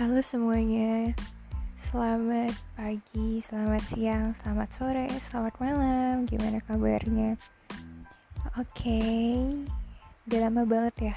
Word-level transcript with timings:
Halo 0.00 0.24
semuanya, 0.24 1.12
selamat 1.76 2.56
pagi, 2.72 3.36
selamat 3.44 3.84
siang, 3.84 4.32
selamat 4.40 4.68
sore, 4.72 5.04
selamat 5.28 5.60
malam. 5.60 6.24
Gimana 6.24 6.56
kabarnya? 6.64 7.36
Oke, 8.56 8.96
udah 10.24 10.40
lama 10.48 10.64
banget 10.64 11.12
ya. 11.12 11.16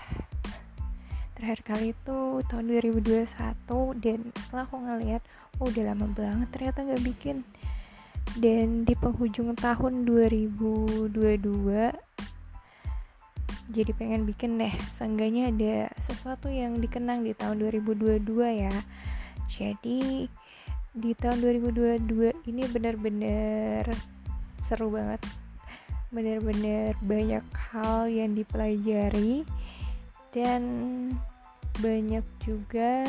Terakhir 1.32 1.64
kali 1.64 1.96
itu 1.96 2.44
tahun 2.52 2.66
2021 2.84 4.04
dan 4.04 4.20
setelah 4.36 4.68
aku 4.68 4.76
ngeliat, 4.76 5.24
oh 5.64 5.72
udah 5.72 5.84
lama 5.88 6.12
banget 6.12 6.48
ternyata 6.52 6.84
nggak 6.84 7.04
bikin. 7.08 7.48
Dan 8.36 8.84
di 8.84 9.00
penghujung 9.00 9.56
tahun 9.56 10.04
2022 10.04 11.08
jadi 13.72 13.92
pengen 13.96 14.28
bikin 14.28 14.60
deh. 14.60 14.74
Seenggaknya 15.00 15.54
ada 15.54 15.76
sesuatu 16.04 16.52
yang 16.52 16.82
dikenang 16.84 17.24
di 17.24 17.32
tahun 17.32 17.64
2022 17.64 18.20
ya. 18.68 18.76
Jadi 19.48 20.28
di 20.94 21.12
tahun 21.16 21.40
2022 21.42 22.50
ini 22.50 22.64
bener-bener 22.68 23.88
seru 24.68 24.92
banget. 24.92 25.24
Bener-bener 26.12 26.94
banyak 27.02 27.46
hal 27.72 28.12
yang 28.12 28.36
dipelajari 28.36 29.48
dan 30.36 30.62
banyak 31.82 32.26
juga 32.44 33.08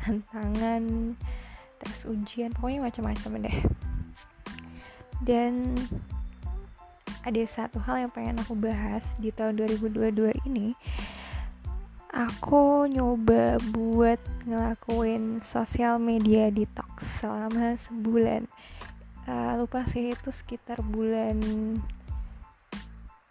tantangan 0.00 1.14
terus 1.82 2.00
ujian 2.06 2.54
pokoknya 2.54 2.86
macam-macam 2.86 3.50
deh. 3.50 3.58
Dan 5.22 5.76
ada 7.22 7.42
satu 7.46 7.78
hal 7.86 8.06
yang 8.06 8.12
pengen 8.12 8.42
aku 8.42 8.58
bahas 8.58 9.06
di 9.18 9.30
tahun 9.30 9.62
2022 9.62 10.42
ini. 10.50 10.74
Aku 12.12 12.84
nyoba 12.90 13.56
buat 13.72 14.20
ngelakuin 14.44 15.40
sosial 15.40 15.96
media 15.96 16.52
detox 16.52 17.22
selama 17.22 17.78
sebulan. 17.88 18.44
Uh, 19.24 19.54
lupa 19.62 19.86
sih 19.86 20.12
itu 20.12 20.30
sekitar 20.34 20.82
bulan 20.82 21.38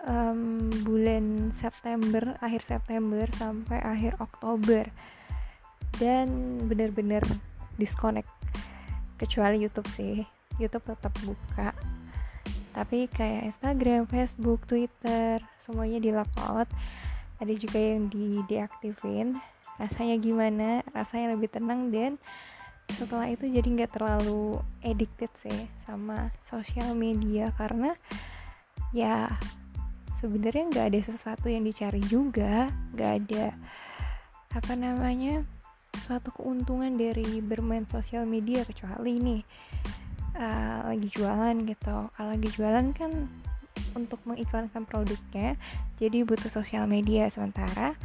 um, 0.07 0.71
bulan 0.87 1.51
September 1.59 2.39
akhir 2.39 2.63
September 2.65 3.27
sampai 3.37 3.79
akhir 3.83 4.17
Oktober. 4.17 4.87
Dan 5.99 6.57
bener-bener 6.65 7.21
disconnect. 7.77 8.31
Kecuali 9.19 9.61
YouTube 9.61 9.91
sih. 9.93 10.25
YouTube 10.57 10.89
tetap 10.89 11.13
buka 11.21 11.75
tapi 12.71 13.11
kayak 13.11 13.51
Instagram, 13.51 14.07
Facebook, 14.07 14.63
Twitter 14.65 15.43
semuanya 15.59 15.99
di 15.99 16.09
lock 16.11 16.31
out. 16.39 16.69
Ada 17.37 17.53
juga 17.57 17.79
yang 17.79 18.07
di 18.07 18.39
deaktifin. 18.47 19.37
Rasanya 19.77 20.15
gimana? 20.17 20.69
Rasanya 20.95 21.35
lebih 21.35 21.51
tenang 21.51 21.91
dan 21.91 22.15
setelah 22.91 23.31
itu 23.31 23.47
jadi 23.47 23.65
nggak 23.65 23.95
terlalu 23.95 24.59
addicted 24.83 25.31
sih 25.35 25.67
sama 25.83 26.31
sosial 26.43 26.95
media. 26.95 27.49
Karena 27.55 27.91
ya 28.95 29.27
sebenarnya 30.23 30.69
nggak 30.71 30.87
ada 30.95 30.99
sesuatu 31.01 31.49
yang 31.49 31.65
dicari 31.65 32.01
juga. 32.07 32.69
Nggak 32.93 33.11
ada 33.25 33.45
apa 34.51 34.73
namanya 34.75 35.47
suatu 36.07 36.31
keuntungan 36.35 36.95
dari 36.95 37.39
bermain 37.43 37.87
sosial 37.87 38.27
media 38.27 38.63
kecuali 38.67 39.19
nih 39.19 39.41
uh, 40.35 40.79
lagi 40.87 41.07
jualan 41.11 41.55
gitu. 41.67 41.95
Kalau 42.11 42.29
lagi 42.29 42.49
jualan 42.51 42.87
kan 42.95 43.11
untuk 43.95 44.19
mengiklankan 44.23 44.83
produknya 44.87 45.59
jadi 45.99 46.23
butuh 46.23 46.51
sosial 46.51 46.87
media. 46.87 47.27
Sementara 47.31 47.95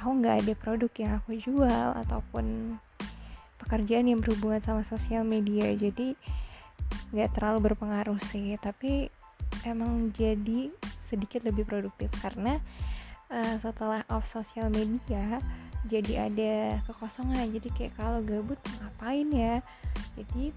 aku 0.00 0.10
nggak 0.18 0.36
ada 0.44 0.52
produk 0.58 0.92
yang 0.98 1.12
aku 1.20 1.38
jual 1.38 1.88
ataupun 2.06 2.76
pekerjaan 3.62 4.10
yang 4.10 4.20
berhubungan 4.20 4.60
sama 4.60 4.82
sosial 4.82 5.22
media. 5.22 5.72
Jadi 5.72 6.16
nggak 7.12 7.36
terlalu 7.36 7.72
berpengaruh 7.72 8.18
sih 8.32 8.56
tapi 8.60 9.12
emang 9.68 10.10
jadi 10.16 10.72
sedikit 11.08 11.44
lebih 11.44 11.64
produktif. 11.68 12.08
Karena 12.20 12.58
uh, 13.32 13.56
setelah 13.60 14.04
off 14.12 14.28
sosial 14.28 14.68
media 14.68 15.40
jadi 15.88 16.30
ada 16.30 16.78
kekosongan. 16.86 17.50
Jadi 17.50 17.68
kayak 17.74 17.94
kalau 17.98 18.22
gabut 18.22 18.58
ngapain 18.78 19.28
ya? 19.32 19.54
Jadi 20.14 20.54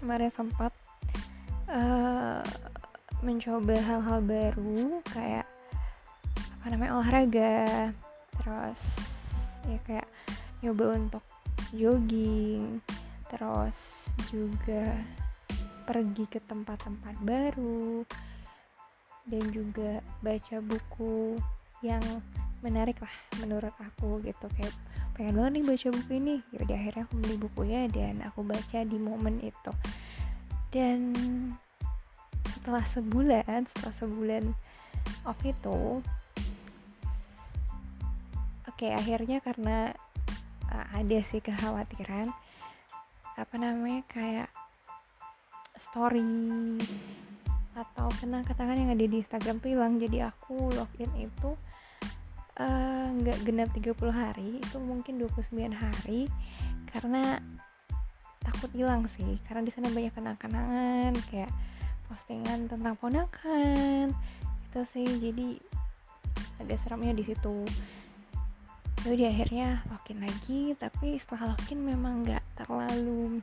kemarin 0.00 0.32
sempat 0.32 0.72
uh, 1.68 2.40
mencoba 3.20 3.76
hal-hal 3.76 4.24
baru 4.24 5.04
kayak 5.12 5.44
apa 6.60 6.66
namanya 6.72 6.96
olahraga. 6.96 7.92
Terus 8.40 8.80
ya 9.68 9.78
kayak 9.84 10.08
nyoba 10.64 10.96
untuk 10.96 11.24
jogging. 11.76 12.80
Terus 13.28 13.76
juga 14.32 14.96
pergi 15.84 16.24
ke 16.26 16.40
tempat-tempat 16.48 17.14
baru. 17.20 18.02
Dan 19.28 19.44
juga 19.52 20.00
baca 20.24 20.56
buku 20.64 21.36
yang 21.84 22.02
menarik 22.60 23.00
lah 23.00 23.14
menurut 23.40 23.74
aku 23.80 24.20
gitu. 24.24 24.46
Kayak 24.56 24.74
pengen 25.16 25.34
banget 25.36 25.52
nih 25.56 25.64
baca 25.66 25.88
buku 25.96 26.12
ini. 26.16 26.36
Yaudah 26.56 26.76
akhirnya 26.76 27.02
aku 27.08 27.14
beli 27.20 27.36
bukunya 27.36 27.80
dan 27.88 28.14
aku 28.24 28.40
baca 28.44 28.78
di 28.84 28.98
momen 29.00 29.36
itu. 29.40 29.72
Dan 30.70 31.12
setelah 32.46 32.84
sebulan 32.86 33.66
setelah 33.72 33.94
sebulan 33.98 34.44
off 35.24 35.40
itu 35.42 36.04
oke 38.68 38.76
okay, 38.76 38.92
akhirnya 38.92 39.40
karena 39.40 39.96
uh, 40.68 40.86
ada 40.94 41.18
sih 41.26 41.40
kekhawatiran 41.40 42.28
apa 43.40 43.54
namanya 43.56 44.04
kayak 44.12 44.48
story 45.80 46.76
atau 47.72 48.12
kenang-kenangan 48.20 48.76
yang 48.76 48.90
ada 48.92 49.04
di 49.08 49.16
Instagram 49.24 49.56
tuh 49.64 49.72
hilang. 49.72 49.96
Jadi 49.96 50.20
aku 50.20 50.68
login 50.76 51.08
itu 51.16 51.56
nggak 53.20 53.38
uh, 53.40 53.42
genap 53.44 53.70
30 53.72 53.96
hari 54.12 54.60
itu 54.60 54.76
mungkin 54.76 55.16
29 55.16 55.72
hari 55.72 56.28
karena 56.92 57.40
takut 58.40 58.70
hilang 58.72 59.06
sih. 59.16 59.40
Karena 59.46 59.62
di 59.64 59.72
sana 59.72 59.88
banyak 59.92 60.12
kenang-kenangan 60.12 61.12
kayak 61.30 61.52
postingan 62.10 62.68
tentang 62.68 62.96
ponakan 62.98 64.12
itu 64.70 64.80
sih. 64.90 65.08
Jadi 65.08 65.48
ada 66.60 66.74
seramnya 66.84 67.16
di 67.16 67.24
situ. 67.24 67.64
Jadi 69.00 69.24
akhirnya 69.24 69.80
login 69.88 70.20
lagi 70.20 70.76
tapi 70.76 71.16
setelah 71.16 71.56
login 71.56 71.80
memang 71.80 72.20
nggak 72.28 72.44
terlalu 72.60 73.40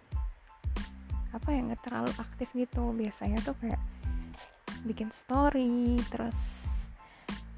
apa 1.33 1.49
ya 1.49 1.59
nggak 1.65 1.81
terlalu 1.81 2.11
aktif 2.21 2.49
gitu. 2.53 2.93
Biasanya 2.93 3.41
tuh 3.41 3.57
kayak 3.57 3.81
bikin 4.85 5.09
story 5.09 5.97
terus 6.13 6.56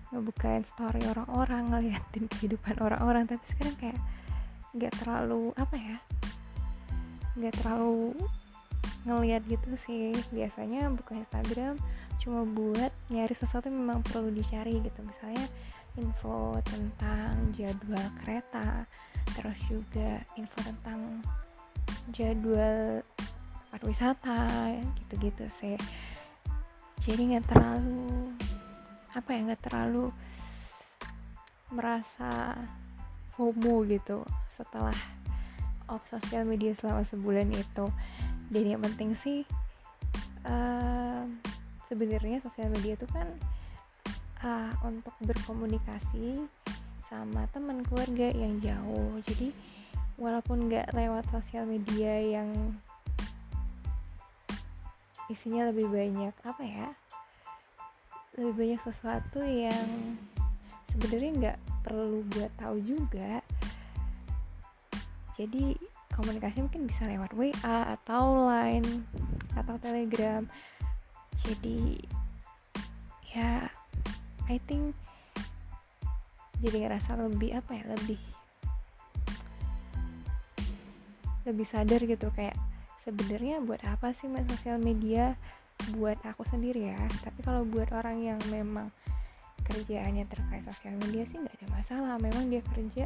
ngebukain 0.10 0.66
story 0.66 1.06
orang-orang 1.06 1.70
ngeliatin 1.70 2.26
kehidupan 2.28 2.78
orang-orang. 2.82 3.30
Tapi 3.30 3.44
sekarang 3.54 3.76
kayak 3.78 4.00
nggak 4.74 4.94
terlalu 5.02 5.50
apa 5.58 5.76
ya 5.78 5.98
nggak 7.38 7.54
terlalu 7.62 8.14
ngeliat 9.06 9.42
gitu 9.48 9.70
sih. 9.86 10.12
Biasanya 10.34 10.92
buka 10.94 11.16
Instagram 11.16 11.80
cuma 12.20 12.44
buat 12.44 12.92
nyari 13.08 13.32
sesuatu 13.32 13.72
memang 13.72 14.04
perlu 14.04 14.34
dicari 14.34 14.82
gitu. 14.84 15.00
Misalnya 15.06 15.46
info 15.98 16.60
tentang 16.68 17.52
jadwal 17.56 18.08
kereta 18.24 18.86
terus 19.38 19.58
juga 19.70 20.26
info 20.36 20.58
tentang 20.66 21.22
jadwal 22.12 23.06
wisata 23.86 24.50
gitu-gitu 25.00 25.46
sih. 25.62 25.78
Jadi 27.00 27.32
nggak 27.32 27.48
terlalu 27.48 28.19
apa 29.14 29.30
ya 29.34 29.40
nggak 29.50 29.64
terlalu 29.66 30.14
merasa 31.70 32.58
FOMO 33.34 33.86
gitu 33.86 34.26
setelah 34.58 34.96
off 35.90 36.06
sosial 36.10 36.46
media 36.46 36.74
selama 36.78 37.06
sebulan 37.06 37.50
itu. 37.54 37.86
Dan 38.50 38.64
yang 38.66 38.82
penting 38.82 39.14
sih 39.14 39.46
uh, 40.46 41.24
sebenarnya 41.90 42.42
sosial 42.42 42.70
media 42.74 42.98
itu 42.98 43.08
kan 43.10 43.28
uh, 44.46 44.74
untuk 44.86 45.14
berkomunikasi 45.22 46.46
sama 47.10 47.50
teman 47.54 47.82
keluarga 47.86 48.30
yang 48.34 48.58
jauh. 48.62 49.18
Jadi 49.26 49.54
walaupun 50.20 50.70
nggak 50.70 50.94
lewat 50.94 51.26
sosial 51.34 51.66
media 51.66 52.42
yang 52.42 52.50
isinya 55.30 55.70
lebih 55.70 55.88
banyak 55.94 56.34
apa 56.42 56.64
ya 56.66 56.90
lebih 58.40 58.56
banyak 58.56 58.82
sesuatu 58.88 59.44
yang 59.44 60.16
sebenarnya 60.96 61.32
nggak 61.36 61.58
perlu 61.84 62.24
buat 62.32 62.52
tahu 62.56 62.80
juga. 62.80 63.44
Jadi 65.36 65.76
komunikasi 66.16 66.64
mungkin 66.64 66.88
bisa 66.88 67.04
lewat 67.08 67.36
WA 67.36 68.00
atau 68.00 68.48
Line 68.48 69.04
atau 69.60 69.76
Telegram. 69.80 70.48
Jadi 71.44 72.00
ya 73.36 73.68
I 74.48 74.58
think 74.64 74.96
jadi 76.60 76.88
ngerasa 76.88 77.16
lebih 77.20 77.60
apa 77.60 77.72
ya 77.76 77.84
lebih 77.92 78.20
lebih 81.44 81.68
sadar 81.68 82.04
gitu. 82.08 82.32
Kayak 82.36 82.56
sebenarnya 83.04 83.64
buat 83.64 83.84
apa 83.84 84.12
sih 84.16 84.28
main 84.32 84.48
sosial 84.48 84.80
media 84.80 85.40
buat 85.96 86.20
aku 86.28 86.44
sendiri 86.46 86.92
ya. 86.92 87.00
Tapi 87.24 87.40
kalau 87.42 87.64
buat 87.66 87.90
orang 87.96 88.22
yang 88.22 88.40
memang 88.52 88.92
kerjaannya 89.66 90.26
terkait 90.28 90.64
sosial 90.66 90.96
media 90.98 91.24
sih 91.30 91.38
nggak 91.40 91.56
ada 91.56 91.68
masalah. 91.74 92.16
Memang 92.20 92.50
dia 92.52 92.62
kerja 92.76 93.06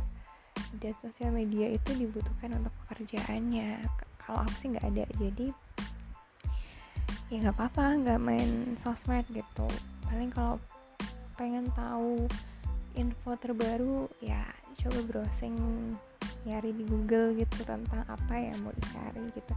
dan 0.81 0.93
sosial 1.01 1.31
media 1.33 1.69
itu 1.69 1.91
dibutuhkan 1.93 2.57
untuk 2.57 2.73
pekerjaannya. 2.85 3.83
Kalau 4.23 4.43
aku 4.43 4.53
sih 4.59 4.67
nggak 4.73 4.87
ada. 4.89 5.03
Jadi 5.19 5.47
ya 7.31 7.37
nggak 7.49 7.55
apa-apa 7.57 7.85
nggak 8.03 8.19
main 8.21 8.77
sosmed 8.81 9.25
gitu. 9.33 9.67
Paling 10.09 10.29
kalau 10.33 10.61
pengen 11.33 11.65
tahu 11.73 12.29
info 12.93 13.33
terbaru 13.41 14.05
ya 14.21 14.45
coba 14.85 14.99
browsing 15.09 15.57
nyari 16.45 16.75
di 16.75 16.83
Google 16.85 17.33
gitu 17.33 17.63
tentang 17.63 18.03
apa 18.05 18.35
yang 18.35 18.59
mau 18.61 18.73
dicari 18.75 19.23
gitu. 19.33 19.53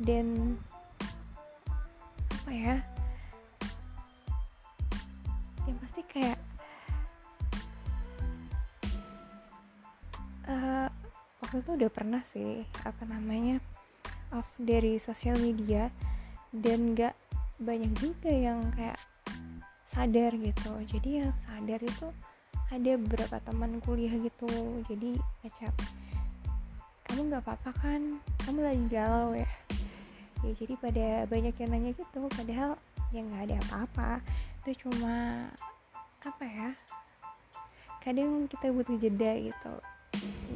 Dan 0.00 0.56
apa 2.50 2.58
ya? 2.58 2.76
Yang 5.70 5.78
pasti 5.86 6.02
kayak 6.10 6.38
uh, 10.50 10.90
waktu 11.46 11.62
itu 11.62 11.70
udah 11.78 11.90
pernah 11.94 12.22
sih 12.26 12.66
apa 12.82 13.06
namanya 13.06 13.62
off 14.34 14.50
dari 14.58 14.98
sosial 14.98 15.38
media 15.38 15.94
dan 16.50 16.98
gak 16.98 17.14
banyak 17.62 17.94
juga 18.02 18.34
yang 18.34 18.66
kayak 18.74 18.98
sadar 19.94 20.34
gitu. 20.34 20.74
Jadi 20.90 21.22
yang 21.22 21.30
sadar 21.46 21.78
itu 21.78 22.10
ada 22.66 22.98
beberapa 22.98 23.38
teman 23.46 23.78
kuliah 23.86 24.18
gitu 24.18 24.50
jadi 24.90 25.14
ngecap 25.46 25.74
kamu 27.06 27.30
nggak 27.30 27.42
apa-apa 27.46 27.70
kan? 27.78 28.18
Kamu 28.42 28.58
lagi 28.62 28.82
galau 28.90 29.38
ya 29.38 29.46
ya 30.40 30.52
jadi 30.56 30.74
pada 30.80 31.06
banyak 31.28 31.54
yang 31.60 31.70
nanya 31.70 31.92
gitu 31.96 32.20
padahal 32.32 32.80
yang 33.12 33.28
nggak 33.28 33.44
ada 33.50 33.56
apa-apa. 33.68 34.10
Itu 34.64 34.88
cuma 34.88 35.48
apa 36.20 36.44
ya 36.44 36.70
kadang 38.00 38.48
kita 38.48 38.72
butuh 38.72 38.96
jeda 38.96 39.32
gitu. 39.40 39.74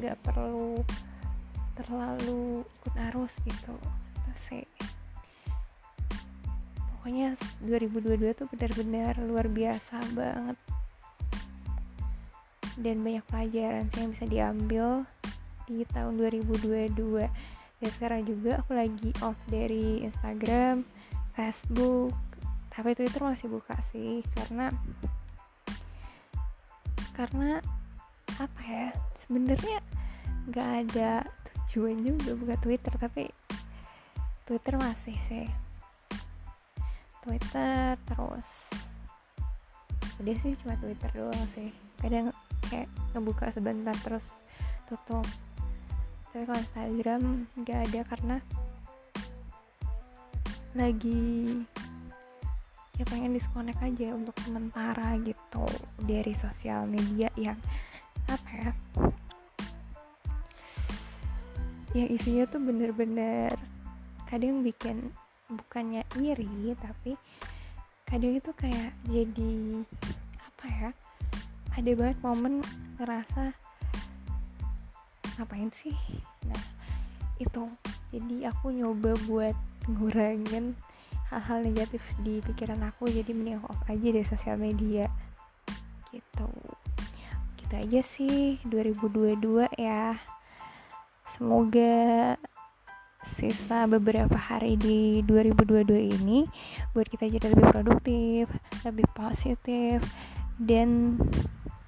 Nggak 0.01 0.17
perlu 0.25 0.81
terlalu 1.75 2.65
ikut 2.81 2.95
arus 3.11 3.33
gitu. 3.45 3.75
Pokoknya 7.05 7.37
2022 7.61 8.33
tuh 8.33 8.49
benar-benar 8.49 9.13
luar 9.21 9.45
biasa 9.45 10.01
banget. 10.17 10.57
Dan 12.81 13.05
banyak 13.05 13.21
pelajaran 13.29 13.85
sih 13.93 14.01
yang 14.01 14.09
bisa 14.09 14.25
diambil 14.25 14.87
di 15.69 15.85
tahun 15.93 16.17
2022 16.17 17.29
dan 17.79 17.89
sekarang 17.95 18.21
juga 18.23 18.63
aku 18.63 18.71
lagi 18.75 19.09
off 19.21 19.37
dari 19.51 20.03
Instagram, 20.07 20.87
Facebook 21.35 22.15
tapi 22.75 22.91
Twitter 22.91 23.23
masih 23.23 23.47
buka 23.47 23.71
sih 23.95 24.19
karena 24.35 24.67
karena 27.15 27.63
apa 28.35 28.61
ya 28.67 28.91
sebenarnya 29.15 29.79
nggak 30.51 30.69
ada 30.83 31.23
tujuan 31.47 32.03
juga 32.03 32.35
buka 32.35 32.55
Twitter 32.59 32.93
tapi 32.99 33.31
Twitter 34.43 34.75
masih 34.75 35.15
sih. 35.31 35.47
Twitter 37.23 37.97
terus 38.05 38.47
udah 40.19 40.35
sih 40.43 40.53
cuma 40.59 40.75
Twitter 40.77 41.09
doang 41.15 41.47
sih. 41.55 41.71
Kadang 41.97 42.35
kayak 42.67 42.91
ngebuka 43.15 43.55
sebentar 43.55 43.95
terus 44.03 44.27
tutup 44.91 45.25
tapi 46.35 46.51
kalau 46.51 46.59
Instagram 46.67 47.23
nggak 47.63 47.79
ada 47.87 48.01
karena 48.11 48.37
lagi 50.75 51.63
ya 52.99 53.07
pengen 53.07 53.39
disconnect 53.39 53.79
aja 53.79 54.11
untuk 54.11 54.35
sementara 54.43 55.15
gitu 55.23 55.63
dari 56.03 56.35
sosial 56.35 56.91
media 56.91 57.31
yang 57.39 57.55
apa 58.27 58.51
ya? 58.51 58.71
Yang 61.95 62.09
isinya 62.19 62.43
tuh 62.51 62.59
bener-bener 62.67 63.55
kadang 64.27 64.59
bikin 64.59 65.15
bukannya 65.47 66.03
iri 66.19 66.75
tapi 66.75 67.15
kadang 68.03 68.35
itu 68.35 68.51
kayak 68.59 68.91
jadi 69.07 69.55
apa 70.51 70.65
ya? 70.67 70.89
Ada 71.79 71.91
banget 71.95 72.19
momen 72.19 72.59
ngerasa 72.99 73.55
ngapain 75.37 75.69
sih? 75.71 75.95
Nah 76.47 76.63
itu. 77.39 77.67
Jadi 78.15 78.47
aku 78.47 78.71
nyoba 78.71 79.11
buat 79.27 79.57
ngurangin 79.91 80.77
hal-hal 81.27 81.65
negatif 81.65 81.99
di 82.23 82.39
pikiran 82.43 82.79
aku. 82.87 83.11
Jadi 83.11 83.35
mending 83.35 83.59
off 83.67 83.79
aja 83.91 84.07
deh 84.07 84.25
sosial 84.25 84.55
media. 84.55 85.11
Gitu. 86.15 86.49
Gitu 87.59 87.73
aja 87.75 88.01
sih 88.05 88.57
2022 88.67 89.67
ya. 89.75 90.15
Semoga 91.35 92.39
sisa 93.35 93.89
beberapa 93.89 94.37
hari 94.37 94.77
di 94.77 95.25
2022 95.25 96.15
ini 96.21 96.45
buat 96.93 97.09
kita 97.09 97.25
jadi 97.27 97.51
lebih 97.51 97.67
produktif, 97.73 98.45
lebih 98.85 99.07
positif 99.17 99.99
dan 100.61 101.19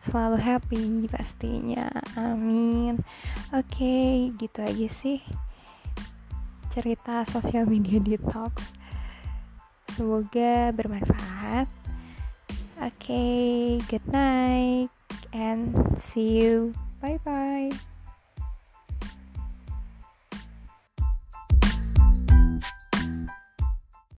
selalu 0.08 0.38
happy 0.40 1.06
pastinya. 1.12 1.92
Amin. 2.16 3.04
Oke, 3.52 3.76
okay, 3.78 4.12
gitu 4.40 4.60
aja 4.64 4.88
sih 5.04 5.20
cerita 6.78 7.26
sosial 7.34 7.66
media 7.66 7.98
detox. 7.98 8.70
Semoga 9.98 10.70
bermanfaat. 10.78 11.66
Oke, 12.78 13.10
okay, 13.10 13.82
good 13.90 14.06
night 14.14 14.94
and 15.34 15.74
see 15.98 16.38
you. 16.38 16.78
Bye 17.02 17.18
bye. 17.26 17.87